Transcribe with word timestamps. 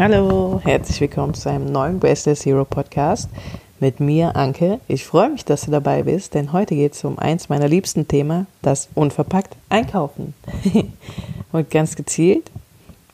Hallo, 0.00 0.62
herzlich 0.64 0.98
willkommen 1.02 1.34
zu 1.34 1.50
einem 1.50 1.66
neuen 1.66 2.00
Braceless 2.00 2.46
Hero 2.46 2.64
Podcast 2.64 3.28
mit 3.80 4.00
mir, 4.00 4.34
Anke. 4.34 4.80
Ich 4.88 5.04
freue 5.04 5.28
mich, 5.28 5.44
dass 5.44 5.66
du 5.66 5.70
dabei 5.70 6.04
bist, 6.04 6.32
denn 6.32 6.54
heute 6.54 6.74
geht 6.74 6.94
es 6.94 7.04
um 7.04 7.18
eins 7.18 7.50
meiner 7.50 7.68
liebsten 7.68 8.08
Themen, 8.08 8.46
das 8.62 8.88
unverpackt 8.94 9.56
Einkaufen. 9.68 10.32
Und 11.52 11.70
ganz 11.70 11.96
gezielt 11.96 12.50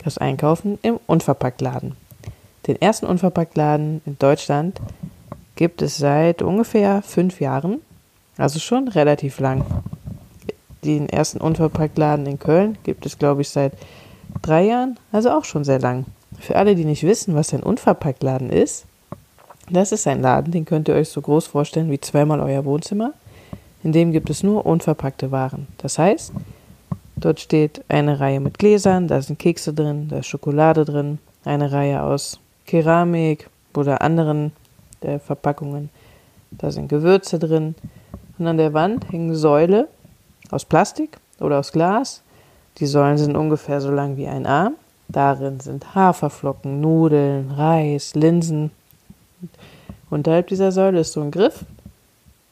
das 0.04 0.16
Einkaufen 0.18 0.78
im 0.82 1.00
Unverpacktladen. 1.08 1.96
Den 2.68 2.80
ersten 2.80 3.06
Unverpacktladen 3.06 4.00
in 4.06 4.16
Deutschland 4.20 4.80
gibt 5.56 5.82
es 5.82 5.96
seit 5.96 6.40
ungefähr 6.40 7.02
fünf 7.02 7.40
Jahren, 7.40 7.80
also 8.38 8.60
schon 8.60 8.86
relativ 8.86 9.40
lang. 9.40 9.64
Den 10.84 11.08
ersten 11.08 11.40
Unverpacktladen 11.40 12.26
in 12.26 12.38
Köln 12.38 12.78
gibt 12.84 13.06
es, 13.06 13.18
glaube 13.18 13.42
ich, 13.42 13.48
seit 13.48 13.72
drei 14.40 14.66
Jahren, 14.66 15.00
also 15.10 15.32
auch 15.32 15.44
schon 15.44 15.64
sehr 15.64 15.80
lang. 15.80 16.06
Für 16.38 16.56
alle, 16.56 16.74
die 16.74 16.84
nicht 16.84 17.02
wissen, 17.02 17.34
was 17.34 17.52
ein 17.54 17.62
Unverpacktladen 17.62 18.50
ist, 18.50 18.86
das 19.70 19.90
ist 19.90 20.06
ein 20.06 20.22
Laden, 20.22 20.52
den 20.52 20.64
könnt 20.64 20.88
ihr 20.88 20.94
euch 20.94 21.08
so 21.08 21.20
groß 21.20 21.46
vorstellen 21.46 21.90
wie 21.90 22.00
zweimal 22.00 22.40
euer 22.40 22.64
Wohnzimmer. 22.64 23.12
In 23.82 23.92
dem 23.92 24.12
gibt 24.12 24.30
es 24.30 24.42
nur 24.42 24.64
unverpackte 24.64 25.30
Waren. 25.32 25.66
Das 25.78 25.98
heißt, 25.98 26.32
dort 27.16 27.40
steht 27.40 27.82
eine 27.88 28.20
Reihe 28.20 28.40
mit 28.40 28.58
Gläsern, 28.58 29.08
da 29.08 29.20
sind 29.20 29.38
Kekse 29.38 29.72
drin, 29.72 30.08
da 30.08 30.18
ist 30.18 30.26
Schokolade 30.26 30.84
drin, 30.84 31.18
eine 31.44 31.72
Reihe 31.72 32.02
aus 32.02 32.38
Keramik 32.66 33.48
oder 33.74 34.02
anderen 34.02 34.52
äh, 35.00 35.18
Verpackungen, 35.18 35.90
da 36.50 36.70
sind 36.70 36.88
Gewürze 36.88 37.38
drin. 37.38 37.74
Und 38.38 38.46
an 38.46 38.58
der 38.58 38.72
Wand 38.72 39.10
hängen 39.10 39.34
Säule 39.34 39.88
aus 40.50 40.64
Plastik 40.64 41.18
oder 41.40 41.58
aus 41.58 41.72
Glas. 41.72 42.22
Die 42.78 42.86
Säulen 42.86 43.18
sind 43.18 43.36
ungefähr 43.36 43.80
so 43.80 43.90
lang 43.90 44.16
wie 44.16 44.26
ein 44.26 44.46
Arm. 44.46 44.74
Darin 45.08 45.60
sind 45.60 45.94
Haferflocken, 45.94 46.80
Nudeln, 46.80 47.50
Reis, 47.52 48.14
Linsen. 48.14 48.70
Unterhalb 50.10 50.48
dieser 50.48 50.72
Säule 50.72 51.00
ist 51.00 51.12
so 51.12 51.20
ein 51.20 51.30
Griff 51.30 51.64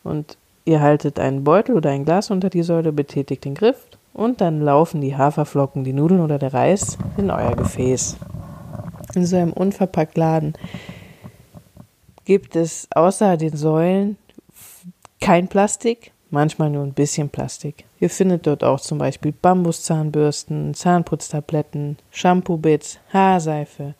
und 0.02 0.36
ihr 0.64 0.80
haltet 0.80 1.18
einen 1.18 1.44
Beutel 1.44 1.76
oder 1.76 1.90
ein 1.90 2.04
Glas 2.04 2.30
unter 2.30 2.50
die 2.50 2.62
Säule, 2.62 2.92
betätigt 2.92 3.44
den 3.44 3.54
Griff 3.54 3.86
und 4.12 4.40
dann 4.40 4.60
laufen 4.60 5.00
die 5.00 5.16
Haferflocken, 5.16 5.84
die 5.84 5.92
Nudeln 5.92 6.20
oder 6.20 6.38
der 6.38 6.54
Reis 6.54 6.96
in 7.16 7.30
euer 7.30 7.54
Gefäß. 7.54 8.16
In 9.14 9.26
so 9.26 9.36
einem 9.36 9.52
unverpackt 9.52 10.16
Laden 10.16 10.54
gibt 12.24 12.56
es 12.56 12.88
außer 12.94 13.36
den 13.36 13.56
Säulen 13.56 14.16
kein 15.20 15.48
Plastik, 15.48 16.12
manchmal 16.34 16.68
nur 16.68 16.82
ein 16.82 16.92
bisschen 16.92 17.30
Plastik. 17.30 17.86
Ihr 17.98 18.10
findet 18.10 18.46
dort 18.46 18.62
auch 18.62 18.80
zum 18.80 18.98
Beispiel 18.98 19.32
Bambuszahnbürsten, 19.32 20.74
Zahnputztabletten, 20.74 21.96
Shampoo-Bits, 22.10 22.98
Haarseife. 23.10 23.94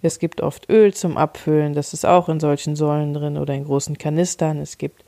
Es 0.00 0.18
gibt 0.18 0.40
oft 0.40 0.70
Öl 0.70 0.94
zum 0.94 1.18
Abfüllen, 1.18 1.74
das 1.74 1.92
ist 1.92 2.06
auch 2.06 2.30
in 2.30 2.40
solchen 2.40 2.74
Säulen 2.74 3.12
drin 3.12 3.36
oder 3.36 3.52
in 3.52 3.64
großen 3.64 3.98
Kanistern. 3.98 4.58
Es 4.58 4.78
gibt 4.78 5.04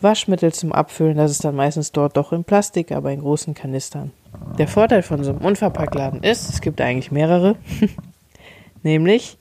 Waschmittel 0.00 0.52
zum 0.52 0.72
Abfüllen, 0.72 1.16
das 1.16 1.32
ist 1.32 1.44
dann 1.44 1.56
meistens 1.56 1.90
dort 1.90 2.16
doch 2.16 2.32
in 2.32 2.44
Plastik, 2.44 2.92
aber 2.92 3.10
in 3.10 3.20
großen 3.20 3.54
Kanistern. 3.54 4.12
Der 4.58 4.68
Vorteil 4.68 5.02
von 5.02 5.24
so 5.24 5.30
einem 5.30 5.44
Unverpacktladen 5.44 6.22
ist, 6.22 6.48
es 6.50 6.60
gibt 6.60 6.80
eigentlich 6.80 7.10
mehrere, 7.10 7.56
nämlich 8.82 9.38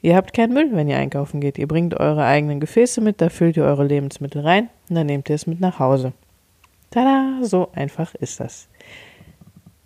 Ihr 0.00 0.14
habt 0.16 0.32
keinen 0.32 0.52
Müll, 0.52 0.70
wenn 0.72 0.88
ihr 0.88 0.96
einkaufen 0.96 1.40
geht. 1.40 1.58
Ihr 1.58 1.66
bringt 1.66 1.98
eure 1.98 2.24
eigenen 2.24 2.60
Gefäße 2.60 3.00
mit, 3.00 3.20
da 3.20 3.28
füllt 3.28 3.56
ihr 3.56 3.64
eure 3.64 3.84
Lebensmittel 3.84 4.42
rein 4.42 4.68
und 4.88 4.94
dann 4.94 5.06
nehmt 5.06 5.28
ihr 5.28 5.34
es 5.34 5.46
mit 5.46 5.60
nach 5.60 5.78
Hause. 5.78 6.12
Tada, 6.90 7.40
so 7.42 7.68
einfach 7.72 8.14
ist 8.14 8.40
das. 8.40 8.68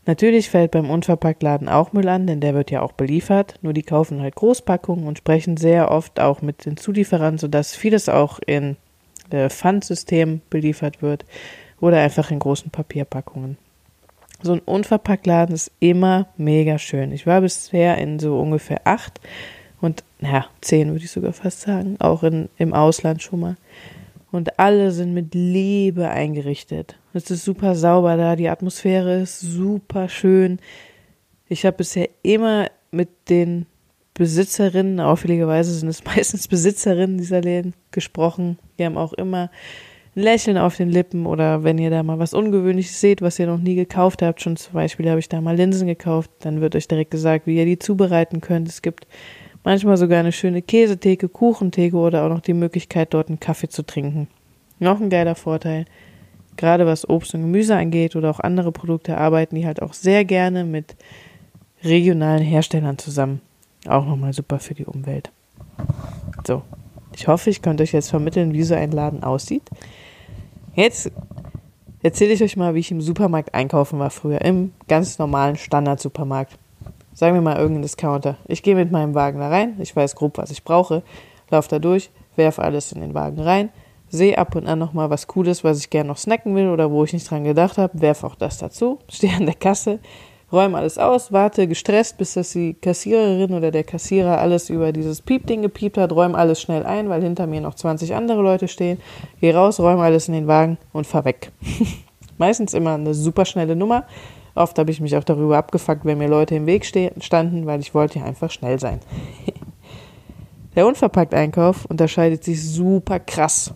Natürlich 0.05 0.51
fällt 0.51 0.73
beim 0.73 0.91
Unverpacktladen 0.91 1.69
auch 1.69 1.93
Müll 1.93 2.09
an, 2.09 2.27
denn 2.27 2.41
der 2.41 2.55
wird 2.55 2.71
ja 2.71 2.83
auch 2.83 2.93
beliefert. 2.93 3.59
Nur 3.63 3.73
die 3.73 3.85
kaufen 3.85 4.21
halt 4.21 4.35
Großpackungen 4.35 5.07
und 5.07 5.19
sprechen 5.19 5.57
sehr 5.57 5.91
oft 5.91 6.19
auch 6.19 6.43
mit 6.43 6.67
den 6.67 6.77
Zulieferern, 6.77 7.39
sodass 7.39 7.77
vieles 7.77 8.09
auch 8.09 8.41
in 8.45 8.77
äh, 9.31 9.49
Pfandsystem 9.49 10.41
beliefert 10.51 11.03
wird 11.03 11.25
oder 11.81 11.99
einfach 11.99 12.31
in 12.31 12.41
großen 12.41 12.71
Papierpackungen. 12.71 13.57
So 14.43 14.55
ein 14.55 14.61
Unverpacktladen 14.61 15.55
ist 15.55 15.71
immer 15.79 16.27
mega 16.37 16.79
schön. 16.79 17.13
Ich 17.13 17.27
war 17.29 17.41
bisher 17.41 17.97
in 17.99 18.19
so 18.19 18.41
ungefähr 18.41 18.81
acht 18.85 19.21
und 19.83 20.05
ja, 20.21 20.47
zehn 20.61 20.93
würde 20.93 21.05
ich 21.05 21.11
sogar 21.11 21.33
fast 21.33 21.61
sagen, 21.61 21.97
auch 21.99 22.23
in, 22.23 22.49
im 22.57 22.73
Ausland 22.73 23.21
schon 23.21 23.41
mal. 23.41 23.57
Und 24.31 24.59
alle 24.59 24.93
sind 24.93 25.13
mit 25.13 25.35
Liebe 25.35 26.09
eingerichtet. 26.09 26.97
Es 27.13 27.31
ist 27.31 27.45
super 27.45 27.75
sauber 27.75 28.17
da, 28.17 28.37
die 28.37 28.49
Atmosphäre 28.49 29.21
ist 29.21 29.41
super 29.41 30.09
schön. 30.09 30.59
Ich 31.49 31.67
habe 31.67 31.77
bisher 31.77 32.09
immer 32.23 32.69
mit 32.93 33.11
den 33.29 33.67
Besitzerinnen, 34.15 35.01
auffälligerweise 35.01 35.75
sind 35.75 35.89
es 35.89 36.05
meistens 36.17 36.49
Besitzerinnen 36.49 37.19
dieser 37.19 37.41
Läden, 37.41 37.75
gesprochen. 37.91 38.59
Die 38.79 38.85
haben 38.85 38.97
auch 38.97 39.13
immer 39.13 39.51
ein 40.15 40.23
Lächeln 40.23 40.59
auf 40.59 40.77
den 40.77 40.91
Lippen 40.91 41.27
oder 41.27 41.65
wenn 41.65 41.79
ihr 41.79 41.91
da 41.91 42.03
mal 42.03 42.21
was 42.21 42.35
Ungewöhnliches 42.35 43.01
seht, 43.01 43.21
was 43.21 43.39
ihr 43.39 43.49
noch 43.49 43.59
nie 43.59 43.75
gekauft 43.75 44.23
habt, 44.23 44.43
schon 44.43 44.57
zum 44.57 44.75
Beispiel 44.75 45.11
habe 45.11 45.19
ich 45.19 45.29
da 45.29 45.41
mal 45.41 45.57
Linsen 45.57 45.89
gekauft, 45.89 46.31
dann 46.41 46.61
wird 46.61 46.77
euch 46.77 46.87
direkt 46.87 47.11
gesagt, 47.11 47.47
wie 47.47 47.57
ihr 47.57 47.65
die 47.65 47.79
zubereiten 47.79 48.41
könnt. 48.41 48.69
Es 48.69 48.81
gibt 48.81 49.07
manchmal 49.65 49.97
sogar 49.97 50.21
eine 50.21 50.33
schöne 50.33 50.63
Käsetheke, 50.63 51.29
Kuchentheke 51.29 51.97
oder 51.97 52.25
auch 52.25 52.29
noch 52.29 52.41
die 52.41 52.55
Möglichkeit, 52.55 53.15
dort 53.15 53.29
einen 53.29 53.41
Kaffee 53.41 53.69
zu 53.69 53.85
trinken. 53.85 54.29
Noch 54.79 55.01
ein 55.01 55.11
geiler 55.11 55.35
Vorteil, 55.35 55.85
gerade 56.57 56.87
was 56.87 57.09
Obst 57.09 57.35
und 57.35 57.43
Gemüse 57.43 57.77
angeht 57.77 58.17
oder 58.17 58.31
auch 58.31 58.41
andere 58.41 58.73
Produkte, 58.73 59.17
arbeiten 59.17 59.57
die 59.57 59.67
halt 59.67 59.81
auch 59.83 59.93
sehr 59.93 60.25
gerne 60.25 60.65
mit 60.65 60.97
regionalen 61.85 62.43
Herstellern 62.43 62.99
zusammen. 62.99 63.41
Auch 63.87 64.05
nochmal 64.05 64.33
super 64.33 64.59
für 64.59 64.75
die 64.75 64.87
Umwelt. 64.87 65.31
So, 66.47 66.63
ich 67.15 67.29
hoffe, 67.29 67.51
ich 67.51 67.63
konnte 67.63 67.83
euch 67.83 67.93
jetzt 67.93 68.11
vermitteln, 68.11 68.53
wie 68.53 68.63
so 68.63 68.75
ein 68.75 68.93
Laden 68.93 69.23
aussieht. 69.23 69.63
Jetzt 70.75 71.11
erzähle 72.03 72.33
ich 72.33 72.43
euch 72.43 72.57
mal, 72.57 72.75
wie 72.75 72.81
ich 72.81 72.91
im 72.91 73.01
Supermarkt 73.01 73.55
einkaufen 73.55 73.99
war 73.99 74.11
früher, 74.11 74.41
im 74.43 74.73
ganz 74.89 75.19
normalen 75.19 75.57
Standard-Supermarkt 75.57 76.59
sagen 77.15 77.35
wir 77.35 77.43
mal 77.43 77.57
irgendein 77.57 77.83
Discounter. 77.83 78.37
Ich 78.47 78.63
gehe 78.63 78.75
mit 78.75 78.91
meinem 78.91 79.15
Wagen 79.15 79.39
da 79.41 79.49
rein, 79.49 79.77
ich 79.81 79.95
weiß 79.95 80.17
grob, 80.17 80.39
was 80.39 80.51
ich 80.51 80.65
brauche, 80.65 81.03
laufe 81.51 81.69
da 81.69 81.79
durch, 81.79 82.11
werfe 82.37 82.63
alles 82.63 82.93
in 82.93 83.01
den 83.01 83.15
Wagen 83.15 83.41
rein, 83.41 83.71
sehe 84.09 84.39
ab 84.39 84.55
und 84.57 84.67
an 84.67 84.79
nochmal 84.79 85.11
was 85.11 85.27
Cooles, 85.27 85.65
was 85.65 85.79
ich 85.79 85.91
gerne 85.91 86.09
noch 86.09 86.19
snacken 86.19 86.55
will 86.55 86.69
oder 86.69 86.91
wo 86.91 87.05
ich 87.05 87.13
nicht 87.13 87.31
dran 87.31 87.45
gedacht 87.45 87.79
habe, 87.79 88.01
werfe 88.01 88.27
auch 88.27 88.35
das 88.35 88.59
dazu, 88.59 88.99
stehe 89.09 89.35
an 89.35 89.47
der 89.47 89.55
Kasse, 89.55 89.99
räume 90.53 90.77
alles 90.77 90.99
aus, 90.99 91.33
warte 91.33 91.67
gestresst, 91.67 92.19
bis 92.19 92.35
das 92.35 92.53
die 92.53 92.75
Kassiererin 92.75 93.55
oder 93.55 93.71
der 93.71 93.85
Kassierer 93.85 94.39
alles 94.39 94.69
über 94.69 94.93
dieses 94.93 95.23
Piepding 95.23 95.63
gepiept 95.63 95.97
hat, 95.97 96.13
räume 96.13 96.37
alles 96.37 96.61
schnell 96.61 96.85
ein, 96.85 97.09
weil 97.09 97.23
hinter 97.23 97.47
mir 97.47 97.61
noch 97.61 97.75
20 97.75 98.15
andere 98.15 98.43
Leute 98.43 98.69
stehen, 98.69 99.01
gehe 99.41 99.55
raus, 99.55 99.81
räume 99.81 100.03
alles 100.03 100.29
in 100.29 100.35
den 100.35 100.47
Wagen 100.47 100.79
und 100.93 101.07
fahr 101.07 101.25
weg. 101.25 101.53
Meistens 102.39 102.75
immer 102.75 102.95
eine 102.95 103.15
super 103.15 103.45
schnelle 103.45 103.77
Nummer, 103.77 104.05
Oft 104.55 104.79
habe 104.79 104.91
ich 104.91 105.01
mich 105.01 105.17
auch 105.17 105.25
darüber 105.25 105.57
abgefuckt, 105.57 106.05
wenn 106.05 106.19
mir 106.19 106.29
Leute 106.29 106.55
im 106.55 106.67
Weg 106.67 106.85
standen, 106.85 107.67
weil 107.67 107.81
ich 107.81 107.95
wollte 107.95 108.19
ja 108.19 108.25
einfach 108.25 108.51
schnell 108.51 108.79
sein. 108.79 109.01
Der 110.75 110.87
Unverpackt-Einkauf 110.87 111.85
unterscheidet 111.87 112.45
sich 112.45 112.67
super 112.67 113.21
krass 113.21 113.73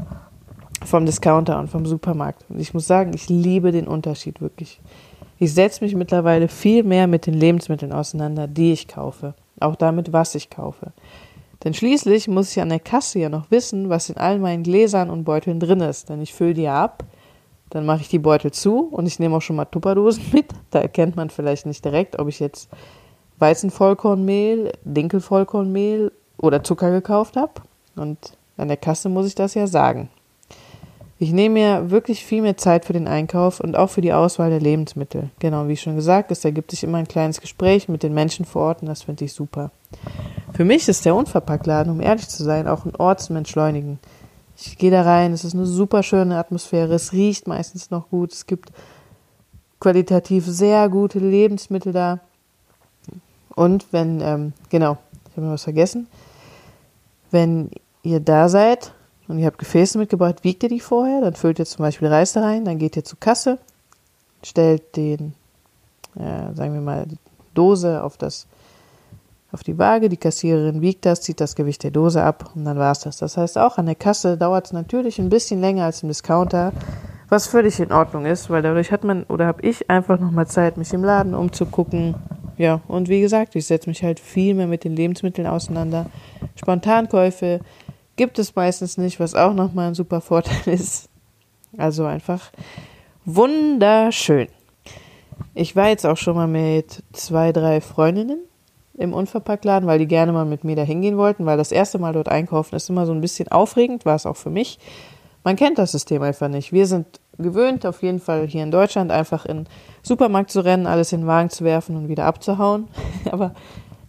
vom 0.84 1.04
Discounter 1.04 1.58
und 1.58 1.68
vom 1.68 1.84
Supermarkt. 1.84 2.44
Und 2.48 2.60
ich 2.60 2.72
muss 2.72 2.86
sagen, 2.86 3.12
ich 3.14 3.28
liebe 3.28 3.72
den 3.72 3.86
Unterschied 3.86 4.40
wirklich. 4.40 4.80
Ich 5.38 5.52
setze 5.52 5.84
mich 5.84 5.94
mittlerweile 5.94 6.48
viel 6.48 6.82
mehr 6.82 7.06
mit 7.06 7.26
den 7.26 7.34
Lebensmitteln 7.34 7.92
auseinander, 7.92 8.46
die 8.46 8.72
ich 8.72 8.88
kaufe. 8.88 9.34
Auch 9.60 9.76
damit, 9.76 10.12
was 10.12 10.34
ich 10.34 10.48
kaufe. 10.48 10.92
Denn 11.64 11.74
schließlich 11.74 12.28
muss 12.28 12.52
ich 12.52 12.62
an 12.62 12.68
der 12.68 12.80
Kasse 12.80 13.18
ja 13.18 13.28
noch 13.28 13.50
wissen, 13.50 13.88
was 13.88 14.08
in 14.08 14.16
all 14.16 14.38
meinen 14.38 14.62
Gläsern 14.62 15.10
und 15.10 15.24
Beuteln 15.24 15.60
drin 15.60 15.80
ist. 15.80 16.08
Denn 16.08 16.22
ich 16.22 16.32
fülle 16.32 16.54
die 16.54 16.62
ja 16.62 16.82
ab 16.82 17.04
dann 17.70 17.86
mache 17.86 18.02
ich 18.02 18.08
die 18.08 18.18
Beutel 18.18 18.52
zu 18.52 18.80
und 18.80 19.06
ich 19.06 19.18
nehme 19.18 19.36
auch 19.36 19.42
schon 19.42 19.56
mal 19.56 19.64
Tupperdosen 19.64 20.24
mit. 20.32 20.46
Da 20.70 20.80
erkennt 20.80 21.16
man 21.16 21.30
vielleicht 21.30 21.66
nicht 21.66 21.84
direkt, 21.84 22.18
ob 22.18 22.28
ich 22.28 22.40
jetzt 22.40 22.68
Weizenvollkornmehl, 23.38 24.72
Dinkelvollkornmehl 24.84 26.12
oder 26.38 26.62
Zucker 26.62 26.90
gekauft 26.90 27.36
habe. 27.36 27.52
Und 27.96 28.18
an 28.56 28.68
der 28.68 28.76
Kasse 28.76 29.08
muss 29.08 29.26
ich 29.26 29.34
das 29.34 29.54
ja 29.54 29.66
sagen. 29.66 30.08
Ich 31.18 31.32
nehme 31.32 31.54
mir 31.54 31.90
wirklich 31.90 32.26
viel 32.26 32.42
mehr 32.42 32.58
Zeit 32.58 32.84
für 32.84 32.92
den 32.92 33.08
Einkauf 33.08 33.60
und 33.60 33.74
auch 33.74 33.88
für 33.88 34.02
die 34.02 34.12
Auswahl 34.12 34.50
der 34.50 34.60
Lebensmittel. 34.60 35.30
Genau, 35.38 35.66
wie 35.66 35.76
schon 35.78 35.96
gesagt, 35.96 36.30
es 36.30 36.44
ergibt 36.44 36.70
sich 36.70 36.84
immer 36.84 36.98
ein 36.98 37.08
kleines 37.08 37.40
Gespräch 37.40 37.88
mit 37.88 38.02
den 38.02 38.12
Menschen 38.12 38.44
vor 38.44 38.62
Ort 38.62 38.82
und 38.82 38.88
das 38.88 39.04
finde 39.04 39.24
ich 39.24 39.32
super. 39.32 39.70
Für 40.52 40.66
mich 40.66 40.86
ist 40.88 41.06
der 41.06 41.14
Unverpacktladen, 41.14 41.90
um 41.90 42.02
ehrlich 42.02 42.28
zu 42.28 42.44
sein, 42.44 42.68
auch 42.68 42.84
ein 42.84 42.94
Ort 42.96 43.20
zum 43.20 43.36
Entschleunigen. 43.36 43.98
Ich 44.58 44.78
gehe 44.78 44.90
da 44.90 45.02
rein, 45.02 45.32
es 45.32 45.44
ist 45.44 45.54
eine 45.54 45.66
super 45.66 46.02
schöne 46.02 46.38
Atmosphäre, 46.38 46.94
es 46.94 47.12
riecht 47.12 47.46
meistens 47.46 47.90
noch 47.90 48.08
gut, 48.08 48.32
es 48.32 48.46
gibt 48.46 48.70
qualitativ 49.80 50.46
sehr 50.46 50.88
gute 50.88 51.18
Lebensmittel 51.18 51.92
da. 51.92 52.20
Und 53.54 53.86
wenn, 53.92 54.20
ähm, 54.20 54.52
genau, 54.70 54.98
ich 55.28 55.36
habe 55.36 55.46
noch 55.46 55.54
was 55.54 55.64
vergessen, 55.64 56.06
wenn 57.30 57.70
ihr 58.02 58.20
da 58.20 58.48
seid 58.48 58.92
und 59.28 59.38
ihr 59.38 59.46
habt 59.46 59.58
Gefäße 59.58 59.98
mitgebracht, 59.98 60.42
wiegt 60.42 60.62
ihr 60.62 60.68
die 60.70 60.80
vorher, 60.80 61.20
dann 61.20 61.34
füllt 61.34 61.58
ihr 61.58 61.66
zum 61.66 61.82
Beispiel 61.82 62.08
Reis 62.08 62.32
da 62.32 62.40
rein, 62.40 62.64
dann 62.64 62.78
geht 62.78 62.96
ihr 62.96 63.04
zur 63.04 63.20
Kasse, 63.20 63.58
stellt 64.42 64.96
den, 64.96 65.34
äh, 66.14 66.54
sagen 66.54 66.72
wir 66.72 66.80
mal, 66.80 67.06
die 67.06 67.18
Dose 67.54 68.02
auf 68.02 68.16
das 68.16 68.46
auf 69.52 69.62
die 69.62 69.78
Waage, 69.78 70.08
die 70.08 70.16
Kassiererin 70.16 70.80
wiegt 70.80 71.06
das, 71.06 71.22
zieht 71.22 71.40
das 71.40 71.54
Gewicht 71.54 71.84
der 71.84 71.90
Dose 71.90 72.22
ab 72.22 72.50
und 72.54 72.64
dann 72.64 72.78
war 72.78 72.92
es 72.92 73.00
das. 73.00 73.18
Das 73.18 73.36
heißt, 73.36 73.58
auch 73.58 73.78
an 73.78 73.86
der 73.86 73.94
Kasse 73.94 74.36
dauert 74.36 74.66
es 74.66 74.72
natürlich 74.72 75.18
ein 75.18 75.28
bisschen 75.28 75.60
länger 75.60 75.84
als 75.84 76.02
im 76.02 76.08
Discounter, 76.08 76.72
was 77.28 77.46
völlig 77.46 77.78
in 77.80 77.92
Ordnung 77.92 78.26
ist, 78.26 78.50
weil 78.50 78.62
dadurch 78.62 78.90
hat 78.90 79.04
man 79.04 79.24
oder 79.24 79.46
habe 79.46 79.62
ich 79.62 79.88
einfach 79.88 80.18
nochmal 80.18 80.46
Zeit, 80.46 80.76
mich 80.76 80.92
im 80.92 81.04
Laden 81.04 81.34
umzugucken. 81.34 82.14
Ja, 82.58 82.80
und 82.88 83.08
wie 83.08 83.20
gesagt, 83.20 83.54
ich 83.54 83.66
setze 83.66 83.88
mich 83.88 84.02
halt 84.02 84.18
viel 84.18 84.54
mehr 84.54 84.66
mit 84.66 84.84
den 84.84 84.96
Lebensmitteln 84.96 85.46
auseinander. 85.46 86.06
Spontankäufe 86.56 87.60
gibt 88.16 88.38
es 88.38 88.56
meistens 88.56 88.96
nicht, 88.96 89.20
was 89.20 89.34
auch 89.34 89.52
nochmal 89.52 89.88
ein 89.88 89.94
super 89.94 90.20
Vorteil 90.20 90.62
ist. 90.74 91.08
Also 91.76 92.04
einfach 92.04 92.50
wunderschön. 93.24 94.48
Ich 95.54 95.76
war 95.76 95.88
jetzt 95.88 96.06
auch 96.06 96.16
schon 96.16 96.36
mal 96.36 96.48
mit 96.48 97.02
zwei, 97.12 97.52
drei 97.52 97.80
Freundinnen 97.80 98.40
im 98.98 99.12
Unverpacktladen, 99.12 99.86
weil 99.88 99.98
die 99.98 100.06
gerne 100.06 100.32
mal 100.32 100.44
mit 100.44 100.64
mir 100.64 100.76
da 100.76 100.82
hingehen 100.82 101.16
wollten, 101.16 101.46
weil 101.46 101.56
das 101.56 101.72
erste 101.72 101.98
Mal 101.98 102.12
dort 102.12 102.28
einkaufen 102.28 102.74
ist 102.74 102.88
immer 102.90 103.06
so 103.06 103.12
ein 103.12 103.20
bisschen 103.20 103.48
aufregend, 103.48 104.04
war 104.04 104.16
es 104.16 104.26
auch 104.26 104.36
für 104.36 104.50
mich. 104.50 104.78
Man 105.44 105.56
kennt 105.56 105.78
das 105.78 105.92
System 105.92 106.22
einfach 106.22 106.48
nicht. 106.48 106.72
Wir 106.72 106.86
sind 106.86 107.06
gewöhnt, 107.38 107.86
auf 107.86 108.02
jeden 108.02 108.18
Fall 108.18 108.46
hier 108.46 108.62
in 108.62 108.70
Deutschland, 108.70 109.12
einfach 109.12 109.44
in 109.46 109.58
den 109.58 109.68
Supermarkt 110.02 110.50
zu 110.50 110.64
rennen, 110.64 110.86
alles 110.86 111.12
in 111.12 111.20
den 111.20 111.26
Wagen 111.26 111.50
zu 111.50 111.64
werfen 111.64 111.96
und 111.96 112.08
wieder 112.08 112.24
abzuhauen. 112.24 112.88
Aber 113.30 113.54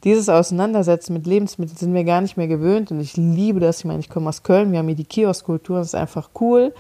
dieses 0.04 0.30
Auseinandersetzen 0.30 1.14
mit 1.14 1.28
Lebensmitteln 1.28 1.78
sind 1.78 1.94
wir 1.94 2.04
gar 2.04 2.22
nicht 2.22 2.38
mehr 2.38 2.48
gewöhnt 2.48 2.92
und 2.92 3.00
ich 3.02 3.18
liebe 3.18 3.60
das. 3.60 3.80
Ich 3.80 3.86
meine, 3.86 4.00
ich 4.00 4.10
komme 4.10 4.30
aus 4.30 4.44
Köln, 4.44 4.72
wir 4.72 4.80
haben 4.80 4.88
hier 4.88 4.96
die 4.96 5.06
Kioskkultur, 5.06 5.80
es 5.80 5.88
ist 5.88 5.96
einfach 5.96 6.30
cool, 6.40 6.74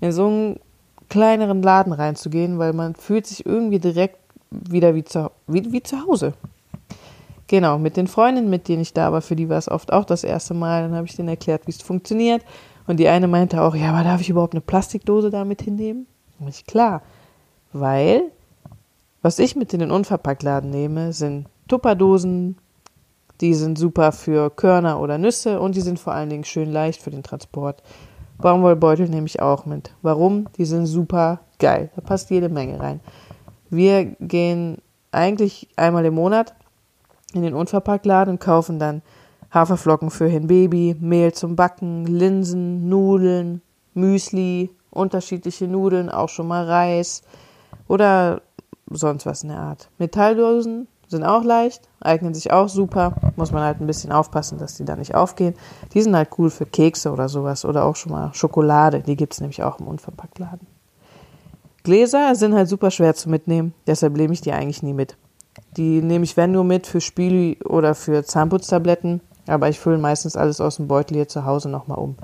in 0.00 0.12
so 0.12 0.26
einen 0.26 0.60
kleineren 1.08 1.62
Laden 1.62 1.92
reinzugehen, 1.92 2.58
weil 2.58 2.72
man 2.72 2.94
fühlt 2.94 3.26
sich 3.26 3.46
irgendwie 3.46 3.78
direkt 3.78 4.18
wieder 4.50 4.94
wie 4.94 5.04
zu, 5.04 5.30
wie, 5.46 5.72
wie 5.72 5.82
zu 5.82 6.04
Hause. 6.06 6.34
Genau, 7.46 7.78
mit 7.78 7.96
den 7.96 8.06
Freundinnen, 8.06 8.50
mit 8.50 8.68
denen 8.68 8.82
ich 8.82 8.94
da 8.94 9.12
war, 9.12 9.20
für 9.20 9.36
die 9.36 9.48
war 9.48 9.58
es 9.58 9.70
oft 9.70 9.92
auch 9.92 10.04
das 10.04 10.24
erste 10.24 10.54
Mal. 10.54 10.82
Dann 10.82 10.94
habe 10.94 11.06
ich 11.06 11.16
denen 11.16 11.28
erklärt, 11.28 11.66
wie 11.66 11.72
es 11.72 11.82
funktioniert. 11.82 12.42
Und 12.86 12.98
die 12.98 13.08
eine 13.08 13.28
meinte 13.28 13.62
auch, 13.62 13.74
ja, 13.74 13.92
aber 13.92 14.04
darf 14.04 14.20
ich 14.20 14.30
überhaupt 14.30 14.54
eine 14.54 14.60
Plastikdose 14.60 15.30
damit 15.30 15.62
hinnehmen? 15.62 16.06
Und 16.38 16.48
ich, 16.48 16.66
klar, 16.66 17.02
weil 17.72 18.32
was 19.22 19.38
ich 19.38 19.54
mit 19.54 19.72
in 19.72 19.80
den 19.80 19.92
Unverpacktladen 19.92 20.68
nehme, 20.68 21.12
sind 21.12 21.46
Tupperdosen, 21.68 22.56
die 23.40 23.54
sind 23.54 23.78
super 23.78 24.10
für 24.10 24.50
Körner 24.50 25.00
oder 25.00 25.16
Nüsse 25.16 25.60
und 25.60 25.76
die 25.76 25.80
sind 25.80 26.00
vor 26.00 26.12
allen 26.12 26.28
Dingen 26.28 26.44
schön 26.44 26.72
leicht 26.72 27.00
für 27.00 27.10
den 27.10 27.22
Transport. 27.22 27.82
Baumwollbeutel 28.38 29.08
nehme 29.08 29.26
ich 29.26 29.40
auch 29.40 29.64
mit. 29.64 29.94
Warum? 30.02 30.48
Die 30.56 30.64
sind 30.64 30.86
super 30.86 31.40
geil. 31.60 31.90
Da 31.94 32.02
passt 32.02 32.30
jede 32.30 32.48
Menge 32.48 32.80
rein. 32.80 33.00
Wir 33.70 34.04
gehen 34.04 34.78
eigentlich 35.12 35.68
einmal 35.76 36.04
im 36.04 36.14
Monat 36.14 36.54
in 37.34 37.42
den 37.42 37.54
Unverpacktladen 37.54 38.34
und 38.34 38.40
kaufen 38.40 38.78
dann 38.78 39.02
Haferflocken 39.52 40.10
für 40.10 40.24
ein 40.24 40.46
Baby, 40.46 40.96
Mehl 40.98 41.32
zum 41.32 41.56
Backen, 41.56 42.06
Linsen, 42.06 42.88
Nudeln, 42.88 43.60
Müsli, 43.94 44.70
unterschiedliche 44.90 45.68
Nudeln, 45.68 46.08
auch 46.08 46.28
schon 46.28 46.48
mal 46.48 46.64
Reis 46.64 47.22
oder 47.88 48.42
sonst 48.90 49.26
was 49.26 49.42
in 49.42 49.50
der 49.50 49.58
Art. 49.58 49.90
Metalldosen 49.98 50.88
sind 51.08 51.24
auch 51.24 51.44
leicht, 51.44 51.88
eignen 52.00 52.34
sich 52.34 52.52
auch 52.52 52.68
super, 52.68 53.14
muss 53.36 53.52
man 53.52 53.62
halt 53.62 53.80
ein 53.80 53.86
bisschen 53.86 54.12
aufpassen, 54.12 54.58
dass 54.58 54.76
die 54.76 54.84
da 54.84 54.96
nicht 54.96 55.14
aufgehen. 55.14 55.54
Die 55.92 56.02
sind 56.02 56.16
halt 56.16 56.30
cool 56.38 56.50
für 56.50 56.66
Kekse 56.66 57.12
oder 57.12 57.28
sowas 57.28 57.64
oder 57.64 57.84
auch 57.84 57.96
schon 57.96 58.12
mal 58.12 58.32
Schokolade, 58.34 59.00
die 59.00 59.16
gibt 59.16 59.34
es 59.34 59.40
nämlich 59.40 59.62
auch 59.62 59.78
im 59.78 59.86
Unverpacktladen. 59.86 60.66
Gläser 61.84 62.34
sind 62.34 62.54
halt 62.54 62.68
super 62.68 62.90
schwer 62.90 63.14
zu 63.14 63.28
mitnehmen, 63.28 63.74
deshalb 63.86 64.16
nehme 64.16 64.32
ich 64.32 64.40
die 64.40 64.52
eigentlich 64.52 64.82
nie 64.82 64.94
mit. 64.94 65.16
Die 65.76 66.02
nehme 66.02 66.24
ich, 66.24 66.36
wenn 66.36 66.52
nur 66.52 66.64
mit, 66.64 66.86
für 66.86 67.00
Spiel 67.00 67.56
oder 67.64 67.94
für 67.94 68.24
Zahnputztabletten 68.24 69.20
aber 69.46 69.68
ich 69.68 69.78
fülle 69.78 69.98
meistens 69.98 70.36
alles 70.36 70.60
aus 70.60 70.76
dem 70.76 70.88
Beutel 70.88 71.16
hier 71.16 71.28
zu 71.28 71.44
Hause 71.44 71.68
nochmal 71.68 71.98
um. 71.98 72.16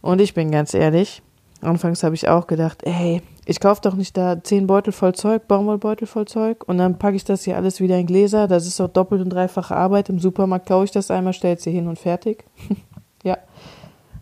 Und 0.00 0.20
ich 0.20 0.34
bin 0.34 0.50
ganz 0.50 0.74
ehrlich, 0.74 1.22
anfangs 1.60 2.02
habe 2.02 2.14
ich 2.14 2.28
auch 2.28 2.46
gedacht, 2.46 2.82
ey, 2.84 3.22
ich 3.46 3.60
kaufe 3.60 3.80
doch 3.82 3.94
nicht 3.94 4.16
da 4.16 4.42
zehn 4.42 4.66
Beutel 4.66 4.92
voll 4.92 5.14
Zeug, 5.14 5.48
Baumwollbeutel 5.48 6.06
voll 6.06 6.26
Zeug 6.26 6.68
und 6.68 6.78
dann 6.78 6.98
packe 6.98 7.16
ich 7.16 7.24
das 7.24 7.44
hier 7.44 7.56
alles 7.56 7.80
wieder 7.80 7.96
in 7.96 8.06
Gläser. 8.06 8.46
Das 8.46 8.66
ist 8.66 8.78
doch 8.78 8.88
doppelt 8.88 9.22
und 9.22 9.30
dreifache 9.30 9.74
Arbeit. 9.74 10.10
Im 10.10 10.18
Supermarkt 10.18 10.66
kaufe 10.66 10.84
ich 10.84 10.90
das 10.90 11.10
einmal, 11.10 11.32
stelle 11.32 11.56
es 11.56 11.64
hier 11.64 11.72
hin 11.72 11.88
und 11.88 11.98
fertig. 11.98 12.44
ja. 13.24 13.38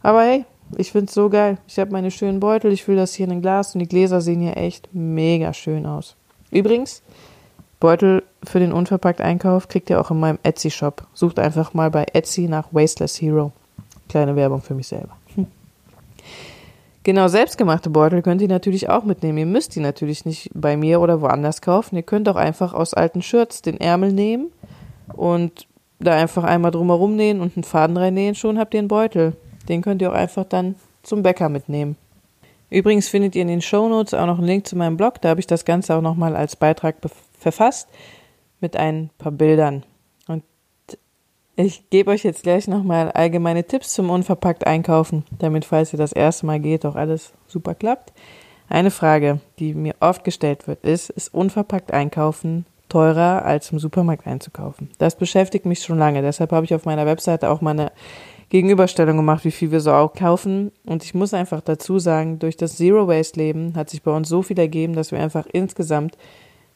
Aber 0.03 0.23
hey, 0.23 0.45
ich 0.77 0.93
finde 0.93 1.07
es 1.07 1.15
so 1.15 1.29
geil. 1.29 1.59
Ich 1.67 1.79
habe 1.79 1.91
meine 1.91 2.13
schönen 2.13 2.39
Beutel, 2.39 2.73
ich 2.73 2.85
fülle 2.85 2.99
das 2.99 3.15
hier 3.15 3.27
in 3.27 3.33
ein 3.33 3.43
Glas 3.43 3.75
und 3.75 3.81
die 3.81 3.89
Gläser 3.89 4.21
sehen 4.21 4.41
hier 4.41 4.57
echt 4.57 4.89
mega 4.93 5.53
schön 5.53 5.87
aus. 5.87 6.17
Übrigens, 6.53 7.03
Beutel 7.79 8.23
für 8.43 8.59
den 8.59 8.73
Unverpackt-Einkauf 8.73 9.69
kriegt 9.69 9.91
ihr 9.91 10.01
auch 10.01 10.11
in 10.11 10.21
meinem 10.21 10.39
Etsy-Shop. 10.43 11.07
Sucht 11.13 11.39
einfach 11.39 11.75
mal 11.75 11.91
bei 11.91 12.07
Etsy 12.13 12.49
nach 12.49 12.69
Wasteless 12.73 13.21
Hero. 13.21 13.53
Kleine 14.09 14.37
Werbung 14.37 14.63
für 14.63 14.75
mich 14.75 14.89
selber. 14.89 15.17
Hm. 15.35 15.47
Genau, 17.03 17.29
selbstgemachte 17.29 17.91
Beutel 17.91 18.23
könnt 18.23 18.41
ihr 18.41 18.49
natürlich 18.49 18.89
auch 18.89 19.05
mitnehmen. 19.05 19.39
Ihr 19.39 19.47
müsst 19.47 19.77
die 19.77 19.81
natürlich 19.81 20.25
nicht 20.25 20.51
bei 20.55 20.77
mir 20.77 21.01
oder 21.01 21.21
woanders 21.21 21.61
kaufen. 21.61 21.97
Ihr 21.97 22.03
könnt 22.03 22.29
auch 22.29 22.37
einfach 22.37 22.73
aus 22.73 22.95
alten 22.95 23.23
Shirts 23.23 23.63
den 23.63 23.79
Ärmel 23.79 24.13
nehmen 24.13 24.51
und 25.15 25.67
da 25.99 26.15
einfach 26.15 26.45
einmal 26.45 26.71
drumherum 26.71 27.15
nähen 27.15 27.41
und 27.41 27.57
einen 27.57 27.65
Faden 27.65 27.97
reinnähen. 27.97 28.35
Schon 28.35 28.59
habt 28.59 28.75
ihr 28.75 28.81
einen 28.81 28.89
Beutel. 28.89 29.35
Den 29.69 29.83
könnt 29.83 30.03
ihr 30.03 30.11
auch 30.11 30.17
einfach 30.17 30.45
dann 30.45 30.77
zum 31.03 31.23
Bäcker 31.23 31.49
mitnehmen. 31.49 31.97
Übrigens 32.71 33.09
findet 33.09 33.37
ihr 33.37 33.43
in 33.43 33.49
den 33.49 33.63
Show 33.63 33.89
Notes 33.89 34.13
auch 34.13 34.27
noch 34.27 34.39
einen 34.39 34.47
Link 34.47 34.67
zu 34.67 34.77
meinem 34.77 34.97
Blog. 34.97 35.21
Da 35.21 35.29
habe 35.29 35.41
ich 35.41 35.47
das 35.47 35.65
Ganze 35.65 35.95
auch 35.95 36.03
nochmal 36.03 36.35
als 36.35 36.57
Beitrag 36.57 37.01
verfasst 37.47 37.89
mit 38.61 38.77
ein 38.77 39.11
paar 39.19 39.31
Bildern. 39.31 39.85
Und 40.27 40.43
ich 41.55 41.89
gebe 41.91 42.11
euch 42.11 42.25
jetzt 42.25 42.43
gleich 42.43 42.67
nochmal 42.67 43.13
allgemeine 43.13 43.63
Tipps 43.63 43.93
zum 43.93 44.11
unverpackt 44.11 44.67
Einkaufen, 44.67 45.25
damit, 45.39 45.65
falls 45.65 45.93
ihr 45.93 45.99
das 45.99 46.13
erste 46.13 46.45
Mal 46.47 46.59
geht, 46.59 46.85
auch 46.85 46.97
alles 46.97 47.33
super 47.47 47.77
klappt. 47.77 48.13
Eine 48.69 48.91
Frage, 48.91 49.39
die 49.61 49.75
mir 49.75 49.95
oft 50.01 50.25
gestellt 50.25 50.67
wird, 50.67 50.85
ist, 50.85 51.11
ist 51.11 51.33
unverpackt 51.33 51.93
Einkaufen 51.93 52.67
teurer 52.89 53.45
als 53.45 53.71
im 53.71 53.79
Supermarkt 53.79 54.27
einzukaufen? 54.27 54.91
Das 54.99 55.17
beschäftigt 55.17 55.67
mich 55.67 55.85
schon 55.85 55.99
lange. 55.99 56.23
Deshalb 56.23 56.51
habe 56.51 56.65
ich 56.65 56.75
auf 56.75 56.85
meiner 56.85 57.07
Webseite 57.07 57.49
auch 57.49 57.61
mal 57.61 57.71
eine 57.71 57.93
Gegenüberstellung 58.49 59.17
gemacht, 59.17 59.45
wie 59.45 59.53
viel 59.53 59.71
wir 59.71 59.81
so 59.81 59.93
auch 59.93 60.15
kaufen. 60.15 60.73
Und 60.85 61.05
ich 61.05 61.15
muss 61.15 61.33
einfach 61.33 61.61
dazu 61.61 62.01
sagen, 62.01 62.41
durch 62.41 62.57
das 62.57 62.77
Zero 62.77 63.07
Waste 63.07 63.39
Leben 63.39 63.77
hat 63.77 63.89
sich 63.89 64.03
bei 64.03 64.11
uns 64.11 64.29
so 64.29 64.43
viel 64.43 64.59
ergeben, 64.59 64.95
dass 64.95 65.13
wir 65.13 65.21
einfach 65.21 65.47
insgesamt 65.53 66.19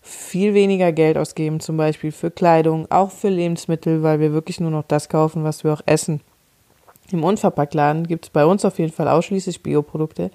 viel 0.01 0.55
weniger 0.55 0.93
Geld 0.93 1.19
ausgeben, 1.19 1.61
zum 1.61 1.77
Beispiel 1.77 2.13
für 2.13 2.31
Kleidung, 2.31 2.91
auch 2.91 3.11
für 3.11 3.29
Lebensmittel, 3.29 4.03
weil 4.03 4.21
wir 4.21 4.33
wirklich 4.33 4.61
nur 4.61 4.71
noch 4.71 4.85
das 4.87 5.09
kaufen, 5.09 5.45
was 5.45 5.65
wir 5.65 5.73
auch 5.73 5.83
essen. 5.87 6.21
Im 7.13 7.25
Unverpacktladen 7.25 8.07
gibt 8.07 8.27
es 8.27 8.31
bei 8.31 8.47
uns 8.47 8.65
auf 8.65 8.79
jeden 8.79 8.93
Fall 8.93 9.09
ausschließlich 9.09 9.63
Bioprodukte. 9.63 10.31